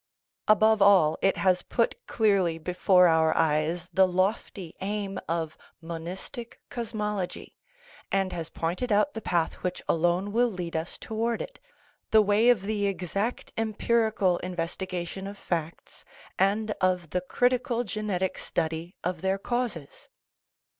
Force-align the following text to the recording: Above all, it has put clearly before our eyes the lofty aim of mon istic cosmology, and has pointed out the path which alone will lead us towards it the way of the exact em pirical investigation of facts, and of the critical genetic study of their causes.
Above 0.47 0.81
all, 0.81 1.15
it 1.21 1.37
has 1.37 1.61
put 1.61 2.07
clearly 2.07 2.57
before 2.57 3.07
our 3.07 3.37
eyes 3.37 3.87
the 3.93 4.07
lofty 4.07 4.73
aim 4.81 5.19
of 5.29 5.59
mon 5.79 6.05
istic 6.05 6.53
cosmology, 6.71 7.55
and 8.11 8.33
has 8.33 8.49
pointed 8.49 8.91
out 8.91 9.13
the 9.13 9.21
path 9.21 9.53
which 9.61 9.79
alone 9.87 10.31
will 10.31 10.47
lead 10.49 10.75
us 10.75 10.97
towards 10.97 11.43
it 11.43 11.59
the 12.09 12.19
way 12.23 12.49
of 12.49 12.63
the 12.63 12.87
exact 12.87 13.53
em 13.57 13.75
pirical 13.75 14.39
investigation 14.39 15.27
of 15.27 15.37
facts, 15.37 16.03
and 16.39 16.71
of 16.81 17.11
the 17.11 17.21
critical 17.21 17.83
genetic 17.83 18.39
study 18.39 18.95
of 19.03 19.21
their 19.21 19.37
causes. 19.37 20.09